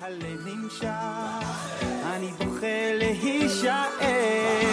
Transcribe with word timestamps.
הלב 0.00 0.46
נמשך, 0.46 0.86
אני 2.04 2.30
בוכה 2.38 2.92
להישאר, 2.94 4.65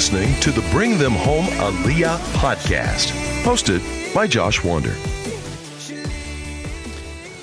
listening 0.00 0.34
to 0.40 0.50
the 0.50 0.66
Bring 0.70 0.96
Them 0.96 1.12
Home 1.12 1.44
Aliyah 1.44 2.16
podcast, 2.32 3.12
hosted 3.42 3.82
by 4.14 4.26
Josh 4.26 4.64
Wander. 4.64 4.96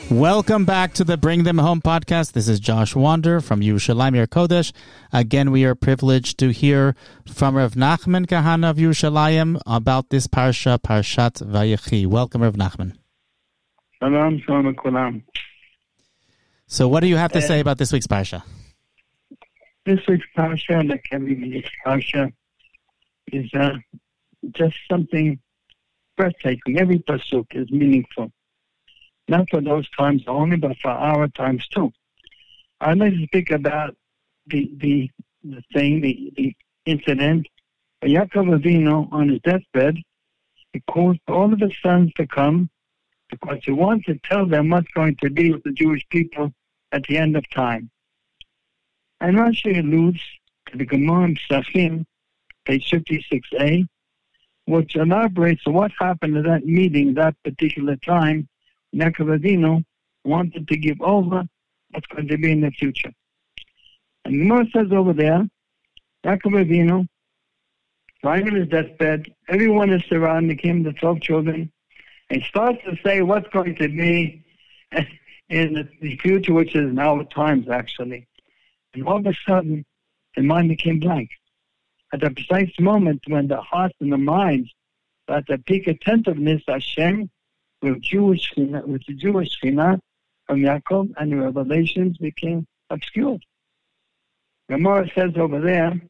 Welcome 0.10 0.66
back 0.66 0.96
to 0.96 1.04
the 1.04 1.18
Bring 1.18 1.44
Them 1.44 1.60
Home 1.60 1.82
podcast. 1.82 2.32
This 2.32 2.48
is 2.48 2.60
Josh 2.60 2.96
Wander 2.96 3.42
from 3.42 3.62
Yerushalayim 3.62 4.16
Yer 4.16 4.26
Kodesh. 4.26 4.74
Again, 5.14 5.52
we 5.52 5.66
are 5.66 5.76
privileged 5.76 6.40
to 6.40 6.50
hear 6.50 6.96
from 7.32 7.56
Rav 7.56 7.76
Nachman 7.76 8.26
Kahana 8.26 8.72
of 8.72 8.78
Yerushalayim 8.78 9.62
about 9.68 10.10
this 10.10 10.26
parsha, 10.26 10.80
Parshat 10.80 11.48
Vayechi. 11.48 12.08
Welcome, 12.08 12.42
Rav 12.42 12.56
Nachman. 12.56 12.94
Shalom, 14.00 14.40
shalom 14.40 14.76
kulam. 14.76 15.22
So, 16.66 16.88
what 16.88 17.02
do 17.02 17.08
you 17.08 17.18
have 17.18 17.34
to 17.34 17.42
say 17.44 17.60
about 17.60 17.78
this 17.78 17.94
week's 17.94 18.08
parsha? 18.08 18.42
This 19.86 20.00
week's 20.08 20.26
parsha, 20.36 20.90
like 20.90 21.06
every 21.12 21.36
week's 21.36 21.70
parsha, 21.86 22.34
is 23.32 23.50
uh, 23.54 23.78
just 24.52 24.78
something 24.90 25.40
breathtaking. 26.16 26.80
Every 26.80 27.00
pasuk 27.00 27.46
is 27.52 27.72
meaningful. 27.72 28.32
Not 29.28 29.50
for 29.50 29.62
those 29.62 29.90
times 29.92 30.24
only, 30.28 30.58
but 30.58 30.78
for 30.78 30.92
our 30.92 31.28
times 31.28 31.68
too. 31.68 31.92
I'd 32.80 32.98
like 32.98 33.14
to 33.14 33.24
speak 33.24 33.52
about 33.52 33.96
the 34.48 34.72
the 34.78 35.10
the 35.44 35.62
thing, 35.74 36.02
the, 36.02 36.32
the 36.36 36.56
incident. 36.86 37.48
Yaakov 38.04 38.60
Avinu 38.60 39.12
on 39.12 39.30
his 39.30 39.40
deathbed, 39.42 39.98
he 40.74 40.82
called 40.88 41.18
all 41.28 41.52
of 41.52 41.60
his 41.60 41.74
sons 41.82 42.12
to 42.16 42.28
come 42.28 42.70
because 43.30 43.60
he 43.64 43.72
wants 43.72 44.06
to 44.06 44.16
tell 44.24 44.46
them 44.46 44.70
what's 44.70 44.92
going 44.94 45.16
to 45.18 45.30
be 45.30 45.52
with 45.52 45.64
the 45.64 45.72
Jewish 45.72 46.08
people 46.10 46.54
at 46.92 47.04
the 47.04 47.18
end 47.18 47.36
of 47.36 47.50
time. 47.50 47.90
And 49.20 49.38
Rashi 49.38 49.80
alludes 49.80 50.22
to 50.68 50.78
the 50.78 50.86
Gemara 50.86 51.26
in 51.26 52.06
page 52.68 52.92
56a, 52.92 53.88
which 54.66 54.96
elaborates 54.98 55.66
what 55.66 55.92
happened 55.98 56.38
at 56.38 56.44
that 56.44 56.66
meeting, 56.66 57.14
that 57.14 57.36
particular 57.44 57.96
time. 57.98 58.48
Yaakov 58.94 59.40
Avinu 59.40 59.84
wanted 60.26 60.68
to 60.68 60.78
give 60.78 61.00
over 61.02 61.46
what's 61.92 62.08
going 62.08 62.28
to 62.28 62.38
be 62.38 62.52
in 62.52 62.62
the 62.62 62.72
future. 62.72 63.12
And 64.26 64.34
the 64.34 64.40
Gemara 64.40 64.66
says 64.74 64.92
over 64.92 65.14
there, 65.14 65.48
Yaakov 66.26 66.66
Avinu, 66.66 67.08
lying 68.24 68.48
on 68.48 68.56
his 68.56 68.68
deathbed, 68.68 69.34
everyone 69.48 69.92
is 69.92 70.04
surrounding 70.10 70.58
him, 70.58 70.84
the 70.84 70.94
12 70.94 71.22
children, 71.22 71.72
and 72.30 72.44
starts 72.44 72.80
to 72.84 72.98
say 73.06 73.22
what's 73.22 73.48
going 73.50 73.76
to 73.76 73.88
be 73.88 74.44
in 75.50 75.90
the, 76.02 76.18
future, 76.18 76.54
which 76.54 76.76
is 76.76 76.92
now 76.92 77.22
times 77.24 77.70
actually. 77.70 78.28
And 78.94 79.08
all 79.08 79.18
of 79.18 79.26
a 79.26 79.34
sudden, 79.48 79.86
the 80.36 80.44
mind 80.44 80.68
became 80.68 81.00
blank. 81.00 81.30
At 82.14 82.22
the 82.22 82.32
precise 82.32 82.72
moment 82.80 83.22
when 83.28 83.48
the 83.48 83.62
hearts 83.62 83.96
and 84.00 84.12
the 84.12 84.18
minds 84.18 84.70
at 85.28 85.46
the 85.48 85.58
peak 85.58 85.88
attentiveness, 85.88 86.64
Hashem, 86.68 87.30
with 87.82 88.02
Jewish 88.02 88.54
with 88.56 89.06
the 89.06 89.14
Jewish 89.14 89.60
Shekhinah 89.60 90.00
from 90.46 90.62
Yaakov 90.62 91.14
and 91.18 91.32
the 91.32 91.38
revelations 91.38 92.18
became 92.18 92.66
obscured. 92.90 93.44
Gemara 94.70 95.10
says 95.14 95.32
over 95.36 95.60
there 95.60 96.02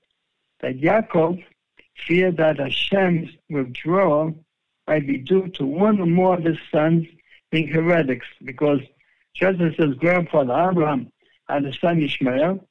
that 0.62 0.80
Yaakov 0.80 1.44
feared 2.06 2.38
that 2.38 2.60
Hashem's 2.60 3.30
withdrawal 3.50 4.36
might 4.88 5.08
be 5.08 5.18
due 5.18 5.48
to 5.50 5.66
one 5.66 6.00
or 6.00 6.06
more 6.06 6.36
of 6.36 6.44
his 6.44 6.58
sons 6.72 7.08
being 7.52 7.68
heretics, 7.68 8.28
because 8.44 8.82
just 9.36 9.60
as 9.60 9.74
his 9.76 9.96
grandfather 9.96 10.54
Abraham 10.54 11.12
had 11.48 11.66
a 11.66 11.74
son 11.74 12.02
Ishmael, 12.02 12.66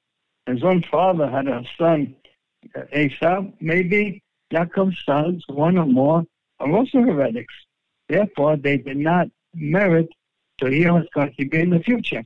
his 0.46 0.62
own 0.62 0.82
father 0.90 1.28
had 1.28 1.48
a 1.48 1.64
son 1.78 2.14
Esau, 2.94 3.44
maybe 3.60 4.22
Yaakov's 4.52 5.02
sons, 5.04 5.44
one 5.48 5.78
or 5.78 5.86
more, 5.86 6.24
are 6.60 6.70
also 6.70 7.00
heretics. 7.00 7.54
Therefore, 8.08 8.56
they 8.56 8.78
did 8.78 8.96
not 8.96 9.28
merit 9.54 10.08
to 10.58 10.66
hear 10.66 10.92
what's 10.92 11.08
going 11.10 11.34
to 11.38 11.48
be 11.48 11.60
in 11.60 11.70
the 11.70 11.80
future. 11.80 12.24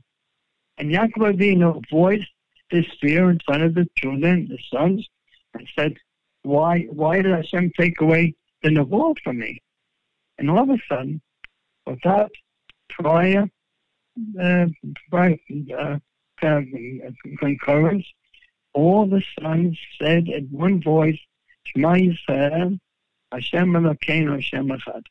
And 0.77 0.91
Yaakov 0.91 1.35
Avinu 1.35 1.81
voiced 1.89 2.29
his 2.69 2.85
fear 2.99 3.29
in 3.29 3.39
front 3.45 3.63
of 3.63 3.75
the 3.75 3.87
children, 3.97 4.47
the 4.47 4.59
sons, 4.71 5.07
and 5.53 5.67
said, 5.75 5.97
"Why? 6.43 6.83
Why 6.83 7.21
did 7.21 7.31
Hashem 7.31 7.71
take 7.77 7.99
away 8.01 8.35
the 8.63 8.69
nevuah 8.69 9.15
from 9.23 9.39
me?" 9.39 9.61
And 10.37 10.49
all 10.49 10.59
of 10.59 10.69
a 10.69 10.77
sudden, 10.87 11.21
without 11.85 12.31
prior, 12.89 13.49
uh, 14.39 14.67
prior 15.09 15.37
uh, 15.77 15.97
concurrence, 17.39 18.05
all 18.73 19.05
the 19.05 19.23
sons 19.39 19.77
said 19.99 20.29
at 20.29 20.49
one 20.49 20.81
voice, 20.81 21.19
Shema 21.63 21.93
Yisrael, 21.93 22.79
Hashem 23.31 23.73
Elokeinu, 23.73 24.35
Hashem 24.35 24.67
Echad. 24.67 25.03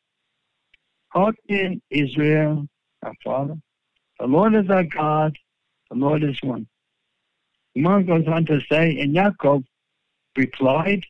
Hearken 1.09 1.81
Israel, 1.89 2.67
our 3.03 3.13
Father. 3.23 3.55
The 4.19 4.27
Lord 4.27 4.55
is 4.55 4.69
our 4.69 4.83
God. 4.83 5.37
The 5.89 5.97
Lord 5.97 6.23
is 6.23 6.41
one. 6.41 6.67
Gemara 7.75 8.03
goes 8.03 8.27
on 8.27 8.45
to 8.45 8.61
say, 8.69 8.99
and 8.99 9.15
Yaakov 9.15 9.63
replied, 10.37 11.05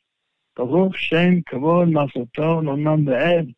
Baruch 0.55 0.95
Shem 0.95 1.43
Kavod 1.43 1.91
Malchuto 1.91 2.63
L'Olam 2.63 3.05
Ve'ed. 3.05 3.55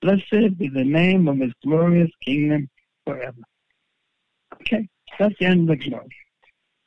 Blessed 0.00 0.58
be 0.58 0.68
the 0.68 0.84
name 0.84 1.28
of 1.28 1.38
his 1.38 1.52
glorious 1.64 2.10
kingdom 2.20 2.68
forever. 3.06 3.40
Okay, 4.54 4.88
that's 5.18 5.38
the 5.38 5.46
end 5.46 5.70
of 5.70 5.78
the 5.78 5.88
glory. 5.88 6.16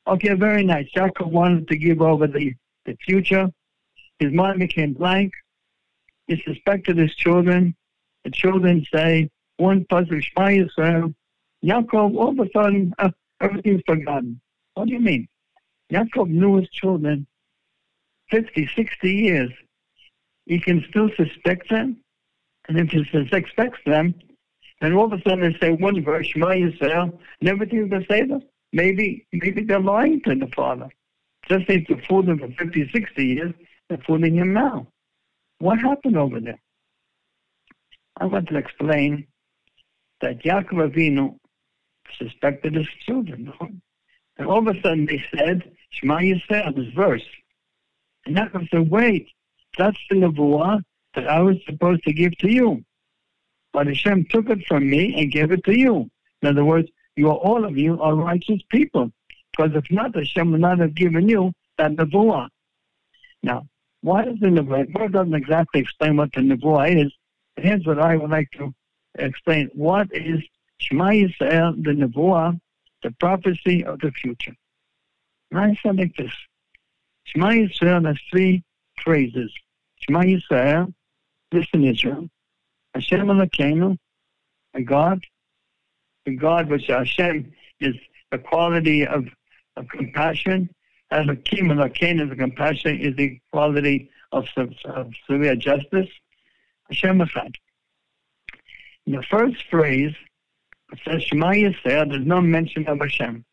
Okay, 0.08 0.34
very 0.36 0.64
nice. 0.64 0.88
Yaakov 0.96 1.32
wanted 1.32 1.68
to 1.68 1.78
give 1.78 2.02
over 2.02 2.28
the, 2.28 2.54
the 2.86 2.96
future. 3.06 3.50
His 4.20 4.32
mind 4.32 4.60
became 4.60 4.94
blank. 4.94 5.34
He 6.28 6.42
suspected 6.46 6.98
his 6.98 7.16
children. 7.16 7.76
The 8.24 8.32
children 8.32 8.86
say, 8.94 9.30
one 9.58 9.86
puzzle, 9.86 10.20
Shema 10.20 10.50
Yisrael. 10.50 11.14
Yaakov, 11.64 12.16
all 12.16 12.30
of 12.30 12.40
a 12.40 12.50
sudden, 12.52 12.94
uh, 13.00 13.10
everything's 13.42 13.82
forgotten. 13.88 14.40
What 14.76 14.88
do 14.88 14.94
you 14.94 15.00
mean? 15.00 15.28
Yaakov 15.92 16.30
knew 16.30 16.58
his 16.58 16.70
children 16.70 17.26
50, 18.30 18.70
60 18.76 19.12
years. 19.12 19.52
He 20.46 20.60
can 20.60 20.86
still 20.90 21.10
suspect 21.18 21.70
them. 21.70 21.98
And 22.68 22.78
if 22.80 22.90
he 22.90 23.04
suspects 23.06 23.80
them, 23.86 24.14
then 24.82 24.94
all 24.94 25.06
of 25.06 25.14
a 25.14 25.22
sudden 25.22 25.52
they 25.52 25.58
say 25.60 25.72
one 25.74 26.04
verse, 26.04 26.28
Shema 26.28 26.48
Yisrael, 26.48 27.18
and 27.40 27.50
everything's 27.50 27.90
the 27.90 28.06
same. 28.10 28.42
Maybe, 28.76 29.26
maybe 29.32 29.64
they're 29.64 29.80
lying 29.80 30.22
to 30.24 30.36
the 30.36 30.48
father. 30.48 30.90
Just 31.48 31.66
they 31.70 31.80
to 31.80 31.96
fool 32.10 32.24
them 32.24 32.40
for 32.40 32.50
50, 32.50 32.90
60 32.94 33.26
years, 33.26 33.54
they're 33.88 34.04
fooling 34.06 34.36
him 34.36 34.52
now. 34.52 34.88
What 35.60 35.80
happened 35.80 36.18
over 36.18 36.42
there? 36.42 36.60
I 38.18 38.26
want 38.26 38.50
to 38.50 38.58
explain 38.58 39.28
that 40.20 40.44
Yaakov 40.44 40.92
Avinu 40.92 41.38
suspected 42.20 42.76
his 42.76 42.88
children. 43.06 43.54
And 44.38 44.46
all 44.46 44.68
of 44.68 44.76
a 44.76 44.82
sudden 44.82 45.06
they 45.06 45.24
said, 45.34 45.72
Shema 45.92 46.18
Yisrael, 46.18 46.76
this 46.76 46.94
verse. 46.94 47.24
And 48.26 48.36
Yaakov 48.36 48.70
said, 48.72 48.90
wait, 48.90 49.30
that's 49.78 50.00
the 50.10 50.18
nevuah 50.18 50.82
that 51.14 51.30
I 51.30 51.40
was 51.40 51.56
supposed 51.66 52.04
to 52.04 52.12
give 52.12 52.38
to 52.40 52.52
you. 52.52 52.84
But 53.72 53.88
Hashem 53.88 54.26
took 54.32 54.50
it 54.50 54.66
from 54.68 54.90
me 54.90 55.16
and 55.18 55.32
gave 55.32 55.54
it 55.54 55.64
to 55.64 55.78
you. 55.78 56.10
In 56.42 56.50
other 56.50 56.66
words, 56.66 56.90
you 57.16 57.30
are 57.30 57.36
all 57.36 57.66
of 57.66 57.78
you 57.78 58.02
are 58.02 58.16
righteous 58.16 58.62
people. 58.70 59.12
Because 59.52 59.72
if 59.76 59.90
not, 59.90 60.16
Hashem 60.16 60.52
would 60.52 60.62
not 60.62 60.80
have 60.80 60.94
given 60.96 61.30
you 61.30 61.54
that 61.78 61.92
nevuah. 61.92 62.50
Now, 63.42 63.68
why 64.02 64.26
does 64.26 64.40
the 64.40 64.48
nevuah? 64.48 64.90
It 64.90 65.12
doesn't 65.12 65.34
exactly 65.34 65.82
explain 65.82 66.18
what 66.18 66.34
the 66.34 66.42
nevuah 66.42 67.06
is. 67.06 67.14
Here's 67.56 67.86
what 67.86 68.00
I 68.00 68.18
would 68.18 68.32
like 68.32 68.52
to 68.52 68.74
explain. 69.18 69.70
What 69.74 70.08
is 70.12 70.42
Shema 70.80 71.10
Yisrael, 71.12 71.82
the 71.84 71.92
nevuah, 71.92 72.60
the 73.02 73.12
prophecy 73.20 73.86
of 73.86 74.00
the 74.00 74.12
future? 74.12 74.56
And 75.52 75.60
I 75.60 75.80
said 75.82 75.96
like 75.96 76.16
this. 76.18 76.34
Shema 77.24 77.50
Yisrael 77.50 78.06
has 78.06 78.18
three 78.30 78.64
phrases. 79.04 79.52
Shema 80.02 80.22
Yisrael, 80.22 80.94
listen 81.52 81.86
Israel. 81.86 82.30
Hashem 82.94 83.28
Elokeinu, 83.28 83.98
a 84.74 84.82
God, 84.82 85.24
the 86.26 86.36
God 86.36 86.70
which 86.70 86.88
Hashem 86.88 87.54
is 87.80 87.96
the 88.32 88.38
quality 88.38 89.06
of, 89.06 89.26
of 89.76 89.88
compassion. 89.90 90.70
Elokim 91.12 91.72
Elokeinu, 91.72 92.30
the 92.30 92.36
compassion 92.36 93.00
is 93.00 93.16
the 93.16 93.40
quality 93.52 94.10
of, 94.32 94.48
of 94.58 95.14
severe 95.30 95.56
justice, 95.56 96.10
Hashem 96.90 97.20
Echad. 97.20 97.56
In 99.06 99.14
the 99.14 99.24
first 99.24 99.64
phrase, 99.70 100.14
it 100.92 101.00
says 101.06 101.24
Shema 101.24 101.52
Yisrael, 101.52 102.10
there's 102.10 102.26
no 102.26 102.42
mention 102.42 102.88
of 102.88 103.00
Hashem. 103.00 103.46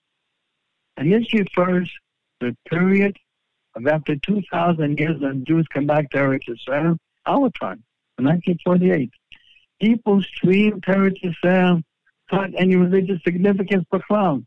And 0.97 1.13
this 1.13 1.33
refers 1.33 1.91
to 2.41 2.51
the 2.51 2.57
period 2.69 3.17
of 3.75 3.87
after 3.87 4.17
2,000 4.17 4.99
years 4.99 5.21
when 5.21 5.45
Jews 5.45 5.67
come 5.73 5.87
back 5.87 6.11
to 6.11 6.19
Eretz 6.19 6.49
Israel, 6.49 6.97
our 7.27 7.51
time, 7.61 7.83
in 8.19 8.25
1948. 8.25 9.11
People 9.81 10.23
streamed 10.23 10.83
to 10.85 10.91
Eretz 10.91 11.19
Israel 11.23 11.83
without 12.33 12.51
any 12.57 12.77
religious 12.77 13.21
significance 13.25 13.85
Clown. 14.09 14.47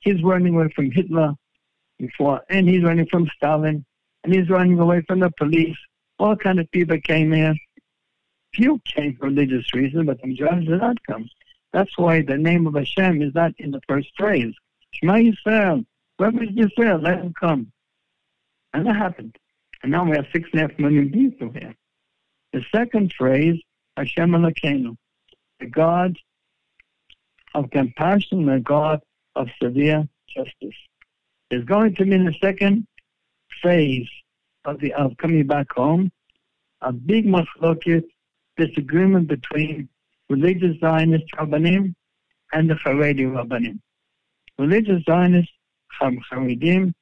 He's 0.00 0.22
running 0.22 0.54
away 0.54 0.68
from 0.74 0.90
Hitler 0.90 1.34
before, 1.98 2.42
and 2.48 2.68
he's 2.68 2.82
running 2.82 3.06
from 3.06 3.28
Stalin, 3.36 3.84
and 4.24 4.34
he's 4.34 4.48
running 4.48 4.78
away 4.78 5.02
from 5.06 5.20
the 5.20 5.30
police. 5.38 5.76
All 6.18 6.36
kind 6.36 6.58
of 6.58 6.70
people 6.70 6.98
came 7.00 7.32
here. 7.32 7.54
Few 8.54 8.80
came 8.86 9.16
for 9.16 9.26
religious 9.26 9.66
reasons, 9.74 10.06
but 10.06 10.20
the 10.20 10.28
majority 10.28 10.66
did 10.66 10.80
not 10.80 10.96
come. 11.06 11.28
That's 11.72 11.96
why 11.98 12.22
the 12.22 12.38
name 12.38 12.66
of 12.66 12.74
Hashem 12.74 13.20
is 13.20 13.34
not 13.34 13.52
in 13.58 13.70
the 13.70 13.80
first 13.86 14.08
phrase. 14.16 14.54
Shema 14.92 15.14
Yisrael, 15.14 15.84
whoever 16.16 16.42
is 16.42 16.50
Yisrael, 16.50 17.02
let 17.02 17.18
him 17.18 17.34
come. 17.38 17.70
And 18.72 18.86
that 18.86 18.96
happened. 18.96 19.36
And 19.82 19.92
now 19.92 20.08
we 20.08 20.16
have 20.16 20.26
six 20.32 20.48
and 20.52 20.62
a 20.62 20.68
half 20.68 20.78
million 20.78 21.10
people 21.10 21.50
here. 21.50 21.74
The 22.52 22.64
second 22.74 23.12
phrase, 23.18 23.60
Hashem 23.96 24.30
Elokeinu, 24.30 24.96
the 25.60 25.66
God 25.66 26.16
of 27.56 27.70
compassion, 27.70 28.44
the 28.44 28.60
God 28.60 29.00
of 29.34 29.48
severe 29.62 30.06
justice. 30.28 30.78
There's 31.50 31.64
going 31.64 31.94
to 31.94 32.04
be 32.04 32.12
in 32.12 32.26
the 32.26 32.34
second 32.42 32.86
phase 33.62 34.08
of 34.66 34.78
the 34.80 34.92
of 34.92 35.16
coming 35.16 35.46
back 35.46 35.72
home 35.72 36.12
a 36.82 36.92
big 36.92 37.24
machloket 37.26 38.04
disagreement 38.58 39.28
between 39.28 39.88
religious 40.28 40.78
Zionist 40.80 41.24
Rabbanim 41.34 41.94
and 42.52 42.68
the 42.68 42.74
Haredi 42.74 43.26
Rabbanim. 43.36 43.78
Religious 44.58 45.02
Zionists, 45.04 45.52
Haredim, 46.00 46.92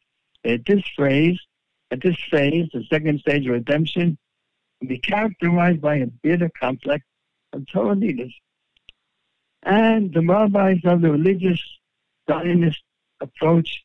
at 0.44 0.64
this 0.66 0.84
phase, 0.96 1.38
at 1.90 2.00
this 2.00 2.16
phase, 2.30 2.68
the 2.72 2.84
second 2.90 3.18
stage 3.20 3.46
of 3.46 3.52
redemption, 3.52 4.16
will 4.80 4.88
be 4.88 4.98
characterized 4.98 5.80
by 5.80 5.96
a 5.96 6.06
bitter 6.06 6.50
conflict 6.60 7.04
of 7.52 7.66
Torah 7.72 7.94
leaders. 7.94 8.34
And 9.64 10.12
the 10.12 10.20
rabbis 10.20 10.80
of 10.84 11.00
the 11.00 11.10
religious 11.10 11.60
Zionist 12.28 12.82
approach 13.20 13.82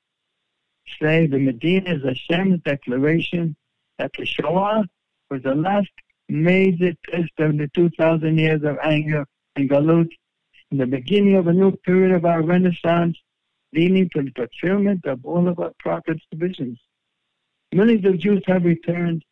say 1.01 1.25
the 1.25 1.39
Medina 1.39 1.95
is 1.95 2.03
Hashem's 2.03 2.61
declaration 2.63 3.55
that 3.97 4.11
the 4.17 4.25
Shoah 4.25 4.83
was 5.29 5.43
the 5.43 5.55
last 5.55 5.89
major 6.27 6.93
test 7.09 7.31
of 7.37 7.57
the 7.57 7.69
2,000 7.73 8.37
years 8.37 8.63
of 8.63 8.77
anger 8.83 9.25
and 9.55 9.69
galut, 9.69 10.09
in 10.71 10.77
the 10.77 10.85
beginning 10.85 11.35
of 11.35 11.47
a 11.47 11.53
new 11.53 11.71
period 11.71 12.11
of 12.11 12.25
our 12.25 12.41
renaissance, 12.41 13.17
leading 13.73 14.09
to 14.09 14.23
the 14.23 14.31
fulfillment 14.35 15.05
of 15.05 15.25
all 15.25 15.47
of 15.47 15.59
our 15.59 15.73
prophets' 15.79 16.25
visions. 16.33 16.79
Millions 17.71 18.05
of 18.05 18.19
Jews 18.19 18.43
have 18.47 18.65
returned. 18.65 19.23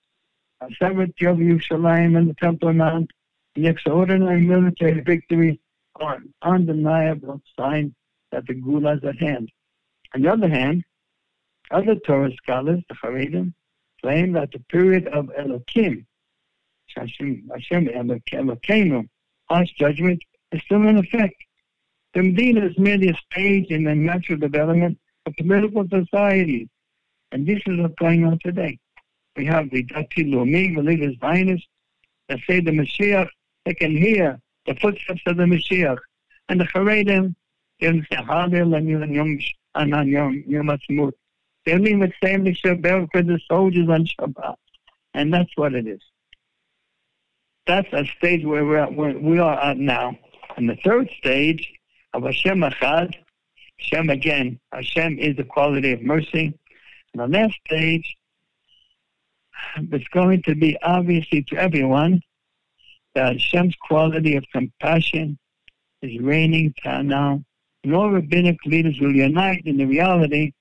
A 0.62 0.70
seventh 0.80 1.22
of 1.22 1.38
Yerushalayim 1.38 2.18
and 2.18 2.30
the 2.30 2.34
Temple 2.36 2.74
Mount, 2.74 3.12
the 3.54 3.68
extraordinary 3.68 4.42
military 4.42 5.02
victory 5.02 5.60
are 6.00 6.16
an 6.16 6.34
undeniable 6.42 7.42
sign 7.58 7.96
that 8.32 8.46
the 8.48 8.54
Geula 8.54 8.98
is 8.98 9.04
at 9.04 9.18
hand. 9.18 9.52
On 10.16 10.22
the 10.22 10.32
other 10.32 10.50
hand, 10.50 10.84
other 11.72 11.96
Torah 11.96 12.32
scholars, 12.44 12.82
the 12.90 12.96
Haredim, 12.96 13.54
claim 14.02 14.34
that 14.34 14.52
the 14.52 14.60
period 14.70 15.08
of 15.08 15.30
Elohim, 15.38 16.06
Hashem, 16.96 17.50
Hashem 17.54 17.88
Elokeinu, 17.88 19.08
harsh 19.50 19.72
judgment, 19.78 20.22
is 20.52 20.62
still 20.62 20.88
in 20.88 20.98
effect. 20.98 21.36
The 22.14 22.24
Medina 22.24 22.66
is 22.66 22.78
merely 22.78 23.10
a 23.10 23.18
stage 23.32 23.70
in 23.70 23.84
the 23.84 23.96
natural 23.96 24.40
development 24.40 24.98
of 25.26 25.36
political 25.36 25.88
societies, 25.90 26.68
and 27.32 27.46
this 27.46 27.62
is 27.66 27.80
what's 27.80 27.96
going 27.96 28.26
on 28.26 28.40
today. 28.40 28.80
We 29.36 29.46
have 29.46 29.70
the 29.70 29.84
Dati 29.84 30.26
Leumi, 30.26 30.76
religious 30.76 31.16
Zionists, 31.20 31.68
that 32.30 32.40
say 32.48 32.60
the 32.60 32.72
Mashiach, 32.72 33.28
they 33.66 33.74
can 33.74 33.96
hear 33.96 34.40
the 34.68 34.76
footsteps 34.76 35.22
of 35.26 35.38
the 35.38 35.44
Mashiach. 35.44 35.98
And 36.50 36.62
the 36.62 36.66
Haredim, 36.66 37.36
and 37.82 38.06
Anan 39.76 40.08
Yom 40.08 40.44
Yom 40.48 40.68
Atzmaut. 40.68 41.12
They 41.66 41.74
don't 41.74 41.88
even 41.88 42.14
say 42.24 42.38
Mi 42.38 42.54
Sheberach 42.54 43.10
for 43.12 43.22
the 43.22 43.40
soldiers 43.48 43.90
on 43.90 44.06
Shabbat. 44.06 44.56
And 45.14 45.34
that's 45.34 45.52
what 45.56 45.74
it 45.74 45.88
is. 45.88 46.02
That's 47.68 47.88
a 47.92 48.06
stage 48.18 48.46
where 48.46 48.66
we're 48.66 48.78
at, 48.78 48.96
where 48.96 49.18
we 49.18 49.40
are 49.40 49.60
at 49.60 49.78
now. 49.78 50.18
And 50.56 50.70
the 50.70 50.78
third 50.84 51.10
stage 51.18 51.72
of 52.14 52.24
Hashem 52.24 52.62
Echad, 52.62 53.14
Hashem 53.78 54.10
again, 54.10 54.60
Hashem 54.72 55.20
is 55.20 55.36
the 55.36 55.44
quality 55.44 55.92
of 55.92 56.02
mercy. 56.02 56.58
And 57.14 57.22
the 57.22 57.28
last 57.28 57.56
stage, 57.66 58.16
it's 59.78 60.08
going 60.08 60.42
to 60.44 60.56
be 60.56 60.78
obviously 60.82 61.44
to 61.44 61.58
everyone 61.58 62.22
that 63.18 63.34
Hashem's 63.34 63.76
quality 63.82 64.36
of 64.36 64.46
compassion 64.54 65.40
is 66.04 66.22
reigning 66.22 66.72
now. 66.86 67.44
And 67.84 67.96
all 67.96 68.12
rabbinic 68.12 68.58
leaders 68.64 69.00
will 69.00 69.16
unite 69.16 69.64
in 69.66 69.78
the 69.78 69.86
reality 69.86 70.52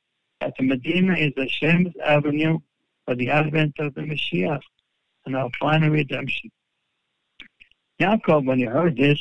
that 0.40 0.54
the 0.58 0.64
Medina 0.64 1.14
is 1.18 1.32
Hashem's 1.36 1.92
avenue 2.02 2.58
for 3.04 3.14
the 3.14 3.28
advent 3.28 3.74
of 3.78 3.94
the 3.94 4.00
Mashiach 4.00 4.62
and 5.26 5.36
our 5.36 5.50
final 5.60 5.90
redemption. 5.90 6.50
Yaakov, 8.00 8.46
when 8.46 8.58
he 8.58 8.64
heard 8.64 8.96
this, 8.96 9.20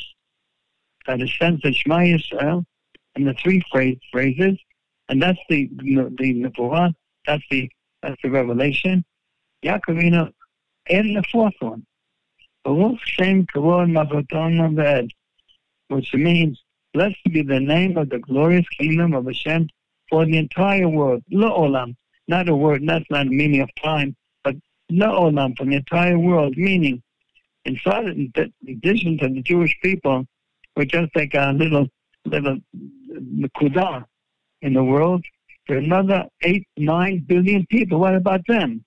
that 1.06 1.20
it 1.20 1.28
sends 1.38 1.60
the 1.60 1.74
Shema 1.74 1.98
Yisrael 1.98 2.64
and 3.16 3.26
the 3.26 3.34
three 3.34 3.62
phrase, 3.70 3.98
phrases, 4.10 4.58
and 5.10 5.22
that's 5.22 5.38
the 5.50 5.68
the, 5.76 6.34
nevuah, 6.42 6.94
that's 7.26 7.44
the 7.50 7.70
that's 8.02 8.20
the 8.22 8.30
revelation. 8.30 9.04
Yaakov, 9.62 10.02
you 10.02 10.10
know, 10.10 10.30
added 10.88 11.16
a 11.16 11.22
fourth 11.30 11.54
one. 11.60 11.84
Which 15.88 16.14
means, 16.14 16.62
blessed 16.92 17.24
be 17.32 17.42
the 17.42 17.60
name 17.60 17.96
of 17.96 18.10
the 18.10 18.18
glorious 18.18 18.68
kingdom 18.70 19.14
of 19.14 19.26
Hashem 19.26 19.68
for 20.10 20.24
the 20.24 20.36
entire 20.36 20.88
world. 20.88 21.22
La'olam, 21.32 21.94
not 22.26 22.48
a 22.48 22.56
word, 22.56 22.82
that's 22.84 23.04
not 23.08 23.26
a 23.26 23.30
meaning 23.30 23.60
of 23.60 23.70
time, 23.82 24.16
but 24.42 24.56
la'olam, 24.90 25.56
for 25.56 25.64
the 25.64 25.76
entire 25.76 26.18
world, 26.18 26.56
meaning, 26.56 27.02
in 27.64 27.78
addition 27.86 29.18
to 29.18 29.28
the 29.28 29.42
Jewish 29.42 29.76
people, 29.82 30.26
we're 30.74 30.86
just 30.86 31.14
like 31.14 31.34
a 31.34 31.52
little, 31.52 31.86
little 32.24 32.56
uh, 32.56 33.20
Nakudah 33.20 34.04
in 34.62 34.74
the 34.74 34.82
world. 34.82 35.24
There 35.68 35.76
are 35.76 35.80
another 35.80 36.24
eight, 36.42 36.66
nine 36.76 37.24
billion 37.26 37.66
people. 37.66 38.00
What 38.00 38.14
about 38.14 38.46
them? 38.46 38.84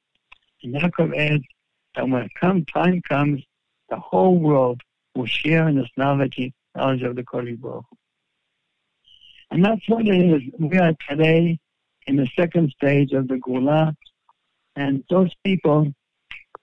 And 0.63 0.75
Yaakov 0.75 1.17
adds 1.17 1.43
that 1.95 2.07
when 2.07 2.29
time 2.73 3.01
comes, 3.07 3.43
the 3.89 3.99
whole 3.99 4.37
world 4.37 4.81
will 5.15 5.25
share 5.25 5.67
in 5.67 5.75
this 5.75 5.89
knowledge, 5.97 6.39
knowledge 6.75 7.03
of 7.03 7.15
the 7.15 7.23
Kodesh 7.23 7.83
and 9.51 9.65
that's 9.65 9.87
what 9.87 10.07
it 10.07 10.15
is. 10.15 10.41
We 10.59 10.77
are 10.77 10.93
today 11.09 11.59
in 12.05 12.15
the 12.15 12.27
second 12.37 12.71
stage 12.71 13.13
of 13.13 13.27
the 13.27 13.35
Geula, 13.35 13.95
and 14.75 15.03
those 15.09 15.33
people 15.43 15.91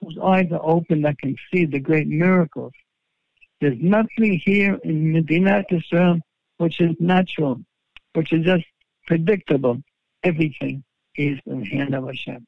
whose 0.00 0.18
eyes 0.22 0.50
are 0.52 0.64
open 0.64 1.02
that 1.02 1.18
can 1.18 1.36
see 1.52 1.64
the 1.64 1.80
great 1.80 2.06
miracles. 2.06 2.72
There's 3.60 3.78
nothing 3.80 4.40
here 4.44 4.78
in 4.84 5.12
Medina 5.12 5.64
Israel 5.70 6.20
which 6.58 6.80
is 6.80 6.94
natural, 7.00 7.60
which 8.14 8.32
is 8.32 8.44
just 8.44 8.64
predictable. 9.06 9.82
Everything 10.22 10.84
is 11.16 11.38
in 11.46 11.60
the 11.60 11.66
hand 11.66 11.94
of 11.94 12.06
Hashem. 12.06 12.46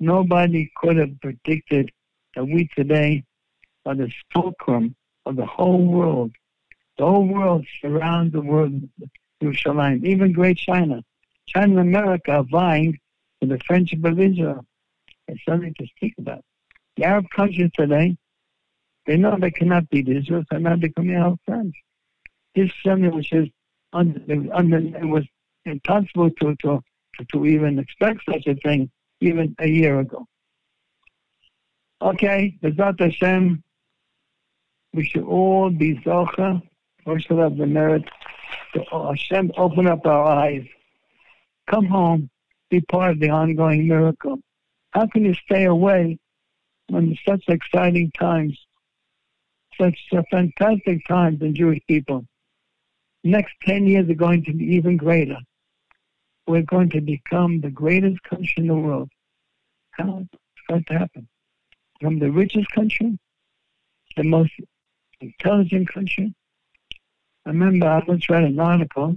Nobody 0.00 0.70
could 0.76 0.96
have 0.96 1.20
predicted 1.20 1.90
that 2.34 2.44
we 2.44 2.68
today 2.76 3.24
are 3.84 3.94
the 3.94 4.10
fulcrum 4.32 4.94
of 5.26 5.36
the 5.36 5.46
whole 5.46 5.84
world. 5.84 6.32
The 6.98 7.04
whole 7.04 7.26
world 7.26 7.66
surrounds 7.80 8.32
the 8.32 8.40
world, 8.40 8.88
Yerushalayim, 9.42 10.04
even 10.04 10.32
Great 10.32 10.58
China. 10.58 11.02
China 11.46 11.80
and 11.80 11.88
America 11.88 12.32
are 12.32 12.44
vying 12.44 12.98
for 13.40 13.46
the 13.46 13.58
friendship 13.66 14.04
of 14.04 14.18
Israel. 14.20 14.64
It's 15.28 15.44
something 15.48 15.74
to 15.78 15.86
speak 15.96 16.14
about. 16.18 16.44
The 16.96 17.04
Arab 17.04 17.26
countries 17.34 17.70
today, 17.74 18.16
they 19.06 19.16
know 19.16 19.36
they 19.40 19.50
cannot 19.50 19.88
beat 19.90 20.08
Israel, 20.08 20.44
so 20.50 20.58
now 20.58 20.76
becoming 20.76 21.16
our 21.16 21.36
friends. 21.44 21.74
This 22.54 22.66
is 22.66 22.72
something 22.84 23.14
which 23.14 23.32
is 23.32 23.48
under, 23.92 24.20
under, 24.52 24.78
it 24.78 25.08
was 25.08 25.24
impossible 25.64 26.30
to, 26.40 26.54
to, 26.56 26.82
to 27.32 27.46
even 27.46 27.78
expect 27.78 28.20
such 28.28 28.46
a 28.46 28.54
thing 28.56 28.90
even 29.20 29.54
a 29.58 29.68
year 29.68 30.00
ago. 30.00 30.26
Okay, 32.00 32.58
B'ezrat 32.62 32.98
Hashem, 32.98 33.62
we 34.92 35.04
should 35.04 35.24
all 35.24 35.70
be 35.70 35.96
Zocha, 35.96 36.62
should 37.18 37.38
have 37.38 37.56
the 37.56 37.66
merit 37.66 38.04
To 38.74 38.84
Hashem, 38.90 39.52
open 39.56 39.86
up 39.86 40.06
our 40.06 40.24
eyes. 40.24 40.66
Come 41.66 41.86
home. 41.86 42.30
Be 42.70 42.80
part 42.80 43.12
of 43.12 43.20
the 43.20 43.30
ongoing 43.30 43.86
miracle. 43.86 44.38
How 44.90 45.06
can 45.06 45.24
you 45.24 45.34
stay 45.34 45.64
away 45.64 46.18
when 46.88 47.16
such 47.26 47.44
exciting 47.48 48.10
times, 48.18 48.58
such 49.80 49.98
fantastic 50.30 51.06
times 51.06 51.40
in 51.40 51.54
Jewish 51.54 51.80
people. 51.88 52.26
Next 53.24 53.54
10 53.64 53.86
years 53.86 54.10
are 54.10 54.14
going 54.14 54.44
to 54.44 54.52
be 54.52 54.64
even 54.74 54.96
greater. 54.96 55.38
We're 56.46 56.62
going 56.62 56.90
to 56.90 57.00
become 57.00 57.60
the 57.60 57.70
greatest 57.70 58.22
country 58.24 58.54
in 58.58 58.66
the 58.66 58.74
world. 58.74 59.08
How 59.92 60.18
is 60.18 60.62
going 60.68 60.84
to 60.84 60.98
happen? 60.98 61.28
From 62.00 62.18
the 62.18 62.30
richest 62.30 62.70
country, 62.72 63.18
the 64.16 64.24
most 64.24 64.52
intelligent 65.22 65.88
country. 65.88 66.34
I 67.46 67.50
remember 67.50 67.86
I 67.86 68.02
once 68.06 68.28
read 68.28 68.44
an 68.44 68.58
article 68.58 69.16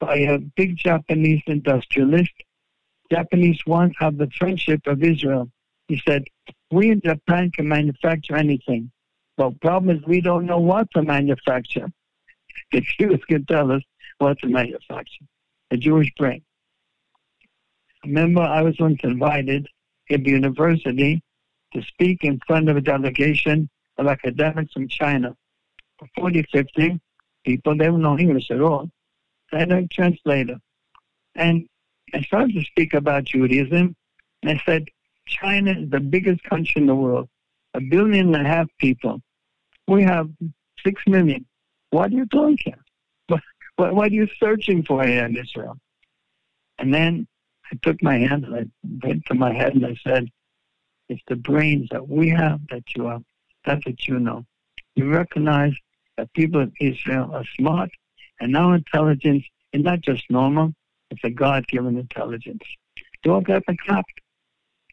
by 0.00 0.16
a 0.16 0.38
big 0.38 0.76
Japanese 0.76 1.42
industrialist. 1.46 2.32
Japanese 3.10 3.60
once 3.66 3.94
have 3.98 4.16
the 4.16 4.30
friendship 4.38 4.80
of 4.86 5.02
Israel. 5.02 5.50
He 5.88 6.00
said, 6.06 6.24
we 6.70 6.90
in 6.90 7.00
Japan 7.00 7.50
can 7.50 7.68
manufacture 7.68 8.36
anything. 8.36 8.90
But 9.36 9.60
problem 9.60 9.96
is 9.96 10.02
we 10.06 10.20
don't 10.20 10.46
know 10.46 10.60
what 10.60 10.88
to 10.94 11.02
manufacture. 11.02 11.90
The 12.72 12.82
Jews 12.98 13.20
can 13.28 13.44
tell 13.46 13.70
us 13.72 13.82
what 14.18 14.38
to 14.40 14.48
manufacture. 14.48 15.24
The 15.70 15.76
Jewish 15.76 16.10
brain. 16.16 16.42
Remember, 18.04 18.42
I 18.42 18.62
was 18.62 18.76
once 18.78 19.00
invited 19.02 19.68
at 20.10 20.24
the 20.24 20.30
university 20.30 21.22
to 21.72 21.82
speak 21.82 22.22
in 22.22 22.40
front 22.46 22.68
of 22.68 22.76
a 22.76 22.80
delegation 22.80 23.68
of 23.98 24.06
academics 24.06 24.72
from 24.72 24.88
China. 24.88 25.36
For 25.98 26.08
40, 26.16 26.44
50 26.52 27.00
people, 27.44 27.76
they 27.76 27.84
don't 27.84 28.02
know 28.02 28.18
English 28.18 28.50
at 28.50 28.60
all. 28.60 28.90
I 29.52 29.60
had 29.60 29.72
a 29.72 29.86
translator. 29.88 30.56
And 31.34 31.68
I 32.12 32.22
started 32.22 32.54
to 32.54 32.62
speak 32.62 32.94
about 32.94 33.24
Judaism, 33.24 33.94
and 34.42 34.50
I 34.50 34.62
said, 34.66 34.86
China 35.26 35.72
is 35.72 35.90
the 35.90 36.00
biggest 36.00 36.42
country 36.44 36.80
in 36.80 36.86
the 36.86 36.94
world, 36.94 37.28
a 37.74 37.80
billion 37.80 38.34
and 38.34 38.46
a 38.46 38.48
half 38.48 38.68
people. 38.78 39.20
We 39.88 40.02
have 40.02 40.28
six 40.82 41.02
million. 41.06 41.46
What 41.90 42.10
are 42.10 42.14
you 42.14 42.26
doing 42.26 42.58
here? 42.62 42.78
What, 43.76 43.94
what 43.94 44.10
are 44.10 44.14
you 44.14 44.28
searching 44.38 44.82
for 44.84 45.04
here 45.04 45.24
in 45.24 45.36
Israel? 45.36 45.76
And 46.78 46.92
then 46.92 47.26
I 47.72 47.76
took 47.82 48.02
my 48.02 48.18
hand 48.18 48.44
and 48.44 48.54
I 48.54 49.06
went 49.06 49.26
to 49.26 49.34
my 49.34 49.52
head 49.52 49.74
and 49.74 49.86
I 49.86 49.96
said, 50.04 50.28
it's 51.08 51.22
the 51.28 51.36
brains 51.36 51.88
that 51.90 52.08
we 52.08 52.28
have 52.30 52.60
that 52.70 52.82
you 52.96 53.04
have. 53.06 53.22
That's 53.64 53.84
what 53.86 54.06
you 54.06 54.18
know. 54.18 54.44
You 54.94 55.08
recognize 55.08 55.74
that 56.16 56.32
people 56.34 56.60
in 56.60 56.72
Israel 56.80 57.30
are 57.34 57.44
smart 57.56 57.90
and 58.40 58.56
our 58.56 58.76
intelligence 58.76 59.44
is 59.72 59.82
not 59.82 60.00
just 60.00 60.24
normal, 60.30 60.72
it's 61.10 61.24
a 61.24 61.30
God 61.30 61.66
given 61.66 61.98
intelligence. 61.98 62.62
They 63.22 63.30
all 63.30 63.40
get 63.40 63.56
up 63.56 63.64
and 63.68 63.78
clap. 63.80 64.04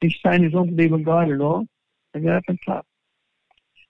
These 0.01 0.15
Chinese 0.15 0.53
don't 0.53 0.75
believe 0.75 0.93
in 0.93 1.03
God 1.03 1.31
at 1.31 1.41
all. 1.41 1.65
They 2.13 2.21
get 2.21 2.35
up 2.35 2.43
and 2.47 2.59
clap. 2.61 2.85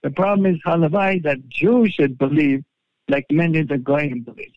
The 0.03 0.09
problem 0.09 0.53
is, 0.53 0.59
halavai, 0.65 1.23
that 1.23 1.47
Jews 1.47 1.93
should 1.93 2.17
believe 2.17 2.63
like 3.07 3.25
many 3.31 3.59
of 3.59 3.67
the 3.67 3.77
Goyim 3.77 4.21
believe. 4.21 4.53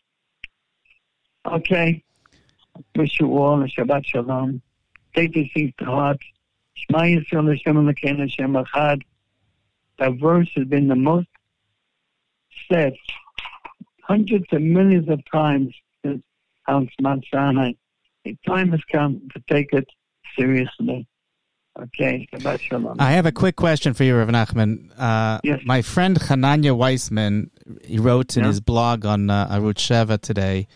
Okay. 1.46 2.02
Wish 2.96 3.20
you 3.20 3.36
all 3.36 3.62
a 3.62 3.66
Shabbat 3.66 4.06
Shalom. 4.06 4.62
Take 5.14 5.34
these 5.34 5.50
things 5.54 5.72
to 5.78 5.84
heart. 5.84 6.18
Shema 6.74 7.00
Yisrael 7.00 7.48
Hashem 7.50 7.76
Elokeinu 7.76 8.20
Hashem. 8.20 8.56
That 9.98 10.12
verse 10.20 10.50
has 10.56 10.66
been 10.66 10.88
the 10.88 10.96
most 10.96 11.28
said 12.70 12.94
hundreds 14.02 14.46
of 14.52 14.60
millions 14.62 15.08
of 15.08 15.20
times 15.30 15.74
since 16.04 16.22
Mount 17.00 17.24
Sinai. 17.32 17.72
The 18.24 18.36
time 18.46 18.70
has 18.72 18.80
come 18.90 19.20
to 19.34 19.42
take 19.50 19.72
it 19.72 19.86
seriously. 20.38 21.06
Okay, 21.78 22.26
Shabbat 22.32 22.60
Shalom. 22.60 22.96
I 23.00 23.10
have 23.12 23.26
a 23.26 23.32
quick 23.32 23.56
question 23.56 23.94
for 23.94 24.04
you, 24.04 24.16
Rav 24.16 24.28
Nachman. 24.28 24.90
Uh, 24.96 25.40
Yes. 25.42 25.60
My 25.64 25.82
friend 25.82 26.18
Hananya 26.20 26.76
Weissman 26.76 27.50
he 27.84 27.98
wrote 27.98 28.36
in 28.36 28.42
Yeah. 28.44 28.48
his 28.48 28.60
blog 28.60 29.04
on 29.04 29.28
uh, 29.28 29.48
Arutz 29.48 29.78
Sheva 29.78 30.20
today 30.20 30.68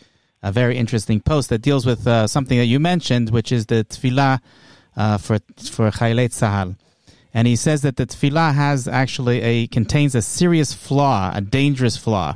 a 0.43 0.51
very 0.53 0.77
interesting 0.77 1.21
post 1.21 1.49
that 1.51 1.59
deals 1.63 1.85
with 1.87 2.07
uh, 2.07 2.27
something 2.27 2.59
that 2.59 2.67
you 2.67 2.79
mentioned, 2.81 3.31
which 3.31 3.51
is 3.53 3.67
the 3.67 3.85
tefillah 3.85 4.41
uh, 4.97 5.19
for 5.19 5.39
for 5.61 5.91
Chayalei 5.91 6.29
Tzahal. 6.29 6.77
And 7.38 7.47
he 7.47 7.54
says 7.54 7.83
that 7.83 7.95
the 7.95 8.04
tefillah 8.04 8.52
has 8.52 8.88
actually 8.88 9.40
a 9.42 9.68
contains 9.68 10.16
a 10.16 10.23
serious 10.23 10.73
flaw, 10.73 11.30
a 11.33 11.40
dangerous 11.40 11.97
flaw. 11.97 12.35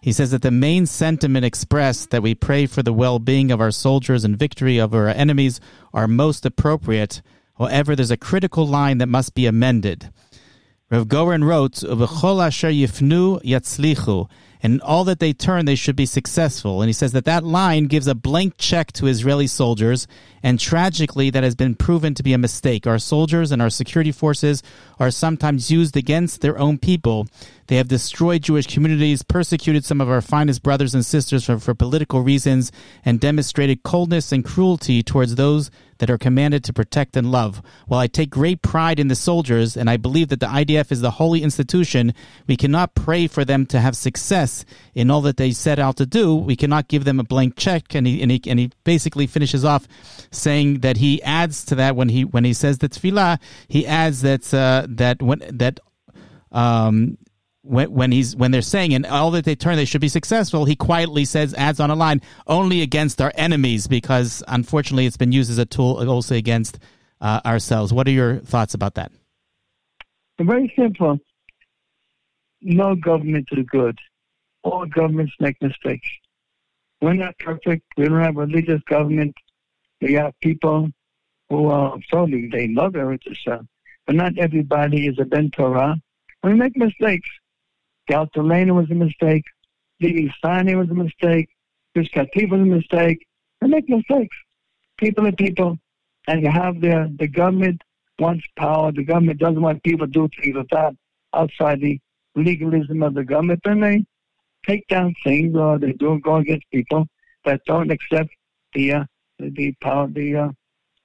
He 0.00 0.10
says 0.10 0.32
that 0.32 0.42
the 0.42 0.50
main 0.50 0.86
sentiment 0.86 1.44
expressed 1.44 2.10
that 2.10 2.24
we 2.24 2.34
pray 2.34 2.66
for 2.66 2.82
the 2.82 2.92
well-being 2.92 3.52
of 3.52 3.60
our 3.60 3.70
soldiers 3.70 4.24
and 4.24 4.36
victory 4.36 4.80
over 4.80 5.06
our 5.06 5.14
enemies 5.14 5.60
are 5.94 6.08
most 6.08 6.44
appropriate. 6.44 7.22
However, 7.58 7.94
there's 7.94 8.10
a 8.10 8.16
critical 8.16 8.66
line 8.66 8.98
that 8.98 9.06
must 9.06 9.36
be 9.36 9.46
amended. 9.46 10.10
Rav 10.90 11.06
Goren 11.06 11.44
wrote, 11.44 11.84
And 14.62 14.80
all 14.82 15.04
that 15.04 15.20
they 15.20 15.32
turn, 15.32 15.64
they 15.64 15.74
should 15.74 15.96
be 15.96 16.06
successful. 16.06 16.82
And 16.82 16.88
he 16.88 16.92
says 16.92 17.12
that 17.12 17.24
that 17.24 17.44
line 17.44 17.84
gives 17.84 18.06
a 18.06 18.14
blank 18.14 18.54
check 18.58 18.92
to 18.92 19.06
Israeli 19.06 19.46
soldiers, 19.46 20.06
and 20.42 20.58
tragically, 20.58 21.30
that 21.30 21.44
has 21.44 21.54
been 21.54 21.74
proven 21.74 22.14
to 22.14 22.22
be 22.22 22.32
a 22.32 22.38
mistake. 22.38 22.86
Our 22.86 22.98
soldiers 22.98 23.52
and 23.52 23.60
our 23.60 23.70
security 23.70 24.12
forces 24.12 24.62
are 24.98 25.10
sometimes 25.10 25.70
used 25.70 25.96
against 25.96 26.40
their 26.40 26.58
own 26.58 26.78
people. 26.78 27.26
They 27.66 27.76
have 27.76 27.88
destroyed 27.88 28.42
Jewish 28.42 28.66
communities, 28.66 29.22
persecuted 29.22 29.84
some 29.84 30.00
of 30.00 30.08
our 30.08 30.20
finest 30.20 30.62
brothers 30.62 30.94
and 30.94 31.04
sisters 31.04 31.44
for, 31.44 31.58
for 31.58 31.74
political 31.74 32.22
reasons, 32.22 32.72
and 33.04 33.20
demonstrated 33.20 33.82
coldness 33.82 34.32
and 34.32 34.44
cruelty 34.44 35.02
towards 35.02 35.34
those 35.36 35.70
that 36.00 36.10
are 36.10 36.18
commanded 36.18 36.64
to 36.64 36.72
protect 36.72 37.16
and 37.16 37.30
love. 37.30 37.62
While 37.86 38.00
I 38.00 38.08
take 38.08 38.30
great 38.30 38.62
pride 38.62 38.98
in 38.98 39.08
the 39.08 39.14
soldiers, 39.14 39.76
and 39.76 39.88
I 39.88 39.96
believe 39.96 40.28
that 40.28 40.40
the 40.40 40.46
IDF 40.46 40.90
is 40.90 41.00
the 41.00 41.12
holy 41.12 41.42
institution, 41.42 42.12
we 42.46 42.56
cannot 42.56 42.94
pray 42.94 43.26
for 43.26 43.44
them 43.44 43.66
to 43.66 43.80
have 43.80 43.96
success 43.96 44.64
in 44.94 45.10
all 45.10 45.20
that 45.20 45.36
they 45.36 45.52
set 45.52 45.78
out 45.78 45.96
to 45.96 46.06
do. 46.06 46.34
We 46.34 46.56
cannot 46.56 46.88
give 46.88 47.04
them 47.04 47.20
a 47.20 47.24
blank 47.24 47.56
check. 47.56 47.94
And 47.94 48.06
he, 48.06 48.20
and 48.22 48.30
he, 48.30 48.42
and 48.46 48.58
he 48.58 48.72
basically 48.84 49.26
finishes 49.26 49.64
off 49.64 49.86
saying 50.30 50.80
that 50.80 50.96
he 50.96 51.22
adds 51.22 51.64
to 51.66 51.74
that 51.76 51.96
when 51.96 52.08
he 52.08 52.24
when 52.24 52.44
he 52.44 52.52
says 52.52 52.78
the 52.78 52.88
tefillah, 52.88 53.38
he 53.68 53.86
adds 53.86 54.22
that 54.22 54.52
uh, 54.52 54.86
that 54.88 55.22
when 55.22 55.42
that 55.50 55.80
um, 56.52 57.18
when, 57.62 57.92
when 57.92 58.12
he's 58.12 58.34
when 58.36 58.50
they're 58.50 58.62
saying 58.62 58.94
and 58.94 59.04
all 59.06 59.30
that 59.30 59.44
they 59.44 59.54
turn 59.54 59.76
they 59.76 59.84
should 59.84 60.00
be 60.00 60.08
successful 60.08 60.64
he 60.64 60.74
quietly 60.74 61.24
says 61.24 61.52
adds 61.54 61.78
on 61.78 61.90
a 61.90 61.94
line 61.94 62.22
only 62.46 62.80
against 62.80 63.20
our 63.20 63.32
enemies 63.34 63.86
because 63.86 64.42
unfortunately 64.48 65.06
it's 65.06 65.18
been 65.18 65.32
used 65.32 65.50
as 65.50 65.58
a 65.58 65.66
tool 65.66 66.08
also 66.08 66.34
against 66.34 66.78
uh, 67.20 67.40
ourselves 67.44 67.92
what 67.92 68.08
are 68.08 68.12
your 68.12 68.38
thoughts 68.38 68.72
about 68.72 68.94
that 68.94 69.12
Very 70.40 70.72
simple. 70.74 71.18
No 72.62 72.94
government 72.94 73.48
is 73.52 73.66
good. 73.66 73.98
All 74.62 74.86
governments 74.86 75.34
make 75.38 75.60
mistakes. 75.60 76.08
We're 77.02 77.12
not 77.14 77.38
perfect. 77.38 77.82
We 77.96 78.08
don't 78.08 78.22
have 78.22 78.36
religious 78.36 78.80
government. 78.88 79.34
We 80.00 80.14
have 80.14 80.32
people 80.40 80.88
who 81.50 81.66
are 81.68 81.98
solely, 82.10 82.48
they 82.50 82.68
love 82.68 82.92
Eretz 82.92 83.24
Yisrael. 83.28 83.66
But 84.06 84.16
not 84.16 84.38
everybody 84.38 85.06
is 85.08 85.18
a 85.18 85.24
Ben 85.24 85.50
Torah. 85.50 85.96
We 86.42 86.54
make 86.54 86.76
mistakes. 86.76 87.28
Altalena 88.14 88.74
was 88.74 88.90
a 88.90 88.94
mistake. 88.94 89.44
Leaving 90.00 90.32
Sinai 90.42 90.74
was 90.74 90.90
a 90.90 90.94
mistake. 90.94 91.48
Gush 91.94 92.10
Katif 92.14 92.50
was 92.50 92.60
a 92.60 92.64
mistake. 92.64 93.26
We 93.60 93.68
make 93.68 93.88
mistakes. 93.88 94.36
People 94.98 95.26
are 95.26 95.32
people. 95.32 95.78
And 96.28 96.42
you 96.42 96.50
have 96.50 96.80
the, 96.80 97.14
the 97.18 97.28
government 97.28 97.82
wants 98.18 98.44
power. 98.56 98.92
The 98.92 99.04
government 99.04 99.40
doesn't 99.40 99.60
want 99.60 99.82
people 99.82 100.06
to 100.06 100.12
do 100.12 100.28
things 100.42 100.56
that 100.70 100.94
outside 101.34 101.80
the 101.80 101.98
legalism 102.36 103.02
of 103.02 103.14
the 103.14 103.24
government. 103.24 103.60
Then 103.64 103.80
they 103.80 104.04
take 104.66 104.86
down 104.88 105.14
things 105.24 105.56
or 105.56 105.78
they 105.78 105.92
do 105.92 106.20
go 106.22 106.36
against 106.36 106.70
people 106.70 107.06
that 107.44 107.60
don't 107.66 107.90
accept 107.90 108.30
the 108.74 108.92
uh, 108.92 109.04
the, 109.38 109.50
the 109.50 109.74
power, 109.80 110.06
the 110.08 110.36
uh, 110.36 110.48